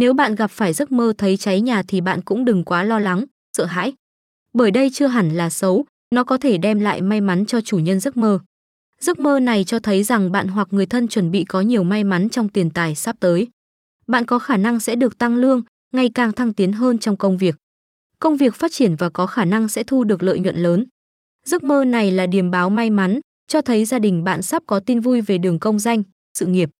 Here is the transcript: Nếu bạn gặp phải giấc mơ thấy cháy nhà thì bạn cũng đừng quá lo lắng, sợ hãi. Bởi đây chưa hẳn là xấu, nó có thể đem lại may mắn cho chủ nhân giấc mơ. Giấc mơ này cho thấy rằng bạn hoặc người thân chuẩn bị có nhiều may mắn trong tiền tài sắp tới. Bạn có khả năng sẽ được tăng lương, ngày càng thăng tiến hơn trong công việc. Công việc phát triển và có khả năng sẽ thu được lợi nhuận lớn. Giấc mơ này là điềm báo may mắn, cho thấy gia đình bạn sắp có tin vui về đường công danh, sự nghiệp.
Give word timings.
Nếu 0.00 0.14
bạn 0.14 0.34
gặp 0.34 0.50
phải 0.50 0.72
giấc 0.72 0.92
mơ 0.92 1.12
thấy 1.18 1.36
cháy 1.36 1.60
nhà 1.60 1.82
thì 1.88 2.00
bạn 2.00 2.22
cũng 2.22 2.44
đừng 2.44 2.64
quá 2.64 2.82
lo 2.82 2.98
lắng, 2.98 3.24
sợ 3.56 3.64
hãi. 3.64 3.92
Bởi 4.52 4.70
đây 4.70 4.90
chưa 4.90 5.06
hẳn 5.06 5.30
là 5.30 5.50
xấu, 5.50 5.84
nó 6.14 6.24
có 6.24 6.36
thể 6.38 6.58
đem 6.58 6.80
lại 6.80 7.00
may 7.02 7.20
mắn 7.20 7.46
cho 7.46 7.60
chủ 7.60 7.78
nhân 7.78 8.00
giấc 8.00 8.16
mơ. 8.16 8.38
Giấc 9.00 9.18
mơ 9.18 9.40
này 9.40 9.64
cho 9.64 9.78
thấy 9.78 10.02
rằng 10.02 10.32
bạn 10.32 10.48
hoặc 10.48 10.68
người 10.70 10.86
thân 10.86 11.08
chuẩn 11.08 11.30
bị 11.30 11.44
có 11.44 11.60
nhiều 11.60 11.84
may 11.84 12.04
mắn 12.04 12.28
trong 12.28 12.48
tiền 12.48 12.70
tài 12.70 12.94
sắp 12.94 13.16
tới. 13.20 13.48
Bạn 14.06 14.24
có 14.24 14.38
khả 14.38 14.56
năng 14.56 14.80
sẽ 14.80 14.96
được 14.96 15.18
tăng 15.18 15.36
lương, 15.36 15.62
ngày 15.92 16.10
càng 16.14 16.32
thăng 16.32 16.52
tiến 16.52 16.72
hơn 16.72 16.98
trong 16.98 17.16
công 17.16 17.38
việc. 17.38 17.56
Công 18.18 18.36
việc 18.36 18.54
phát 18.54 18.72
triển 18.72 18.96
và 18.96 19.08
có 19.08 19.26
khả 19.26 19.44
năng 19.44 19.68
sẽ 19.68 19.82
thu 19.82 20.04
được 20.04 20.22
lợi 20.22 20.40
nhuận 20.40 20.56
lớn. 20.56 20.84
Giấc 21.46 21.62
mơ 21.62 21.84
này 21.84 22.10
là 22.10 22.26
điềm 22.26 22.50
báo 22.50 22.70
may 22.70 22.90
mắn, 22.90 23.20
cho 23.48 23.62
thấy 23.62 23.84
gia 23.84 23.98
đình 23.98 24.24
bạn 24.24 24.42
sắp 24.42 24.62
có 24.66 24.80
tin 24.80 25.00
vui 25.00 25.20
về 25.20 25.38
đường 25.38 25.58
công 25.58 25.78
danh, 25.78 26.02
sự 26.34 26.46
nghiệp. 26.46 26.70